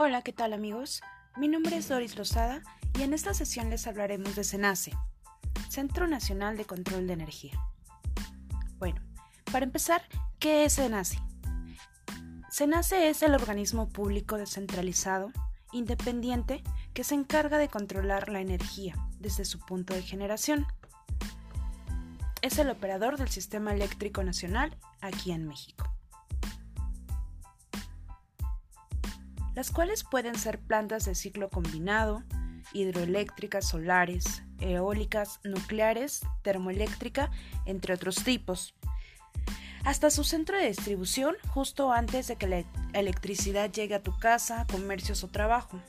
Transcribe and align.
Hola, 0.00 0.22
¿qué 0.22 0.32
tal 0.32 0.52
amigos? 0.52 1.02
Mi 1.36 1.48
nombre 1.48 1.76
es 1.76 1.88
Doris 1.88 2.16
Lozada 2.16 2.62
y 2.96 3.02
en 3.02 3.12
esta 3.12 3.34
sesión 3.34 3.68
les 3.68 3.88
hablaremos 3.88 4.36
de 4.36 4.44
CENACE, 4.44 4.92
Centro 5.68 6.06
Nacional 6.06 6.56
de 6.56 6.66
Control 6.66 7.08
de 7.08 7.14
Energía. 7.14 7.58
Bueno, 8.78 9.02
para 9.50 9.64
empezar, 9.64 10.02
¿qué 10.38 10.64
es 10.64 10.76
CENACE? 10.76 11.18
CENACE 12.48 13.08
es 13.08 13.24
el 13.24 13.34
organismo 13.34 13.88
público 13.88 14.36
descentralizado, 14.36 15.32
independiente, 15.72 16.62
que 16.94 17.02
se 17.02 17.16
encarga 17.16 17.58
de 17.58 17.66
controlar 17.66 18.28
la 18.28 18.40
energía 18.40 18.94
desde 19.18 19.44
su 19.44 19.58
punto 19.58 19.94
de 19.94 20.02
generación. 20.02 20.64
Es 22.40 22.56
el 22.58 22.70
operador 22.70 23.18
del 23.18 23.30
Sistema 23.30 23.74
Eléctrico 23.74 24.22
Nacional 24.22 24.78
aquí 25.00 25.32
en 25.32 25.48
México. 25.48 25.97
Las 29.58 29.72
cuales 29.72 30.04
pueden 30.04 30.38
ser 30.38 30.60
plantas 30.60 31.06
de 31.06 31.16
ciclo 31.16 31.50
combinado, 31.50 32.22
hidroeléctricas, 32.72 33.66
solares, 33.66 34.44
eólicas, 34.60 35.40
nucleares, 35.42 36.20
termoeléctrica, 36.42 37.32
entre 37.66 37.92
otros 37.92 38.22
tipos, 38.22 38.76
hasta 39.82 40.10
su 40.10 40.22
centro 40.22 40.56
de 40.56 40.68
distribución 40.68 41.34
justo 41.48 41.90
antes 41.90 42.28
de 42.28 42.36
que 42.36 42.46
la 42.46 42.64
electricidad 42.92 43.68
llegue 43.68 43.96
a 43.96 44.02
tu 44.04 44.16
casa, 44.16 44.64
comercios 44.70 45.24
o 45.24 45.26
trabajo. 45.26 45.80